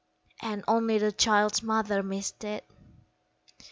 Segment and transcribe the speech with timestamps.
[0.41, 2.65] And only the child's mother missed it.